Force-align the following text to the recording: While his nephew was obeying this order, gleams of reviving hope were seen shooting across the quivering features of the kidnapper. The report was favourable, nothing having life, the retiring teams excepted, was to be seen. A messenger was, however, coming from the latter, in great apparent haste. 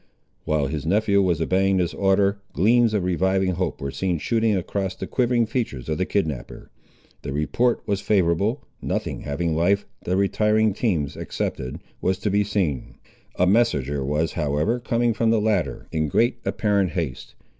While 0.45 0.65
his 0.65 0.83
nephew 0.83 1.21
was 1.21 1.39
obeying 1.39 1.77
this 1.77 1.93
order, 1.93 2.39
gleams 2.53 2.95
of 2.95 3.03
reviving 3.03 3.51
hope 3.51 3.79
were 3.79 3.91
seen 3.91 4.17
shooting 4.17 4.55
across 4.55 4.95
the 4.95 5.05
quivering 5.05 5.45
features 5.45 5.87
of 5.89 5.99
the 5.99 6.07
kidnapper. 6.07 6.71
The 7.21 7.31
report 7.31 7.83
was 7.85 8.01
favourable, 8.01 8.65
nothing 8.81 9.21
having 9.21 9.55
life, 9.55 9.85
the 10.03 10.17
retiring 10.17 10.73
teams 10.73 11.15
excepted, 11.15 11.79
was 12.01 12.17
to 12.17 12.31
be 12.31 12.43
seen. 12.43 12.95
A 13.35 13.45
messenger 13.45 14.03
was, 14.03 14.31
however, 14.31 14.79
coming 14.79 15.13
from 15.13 15.29
the 15.29 15.39
latter, 15.39 15.87
in 15.91 16.07
great 16.07 16.39
apparent 16.45 16.93
haste. 16.93 17.35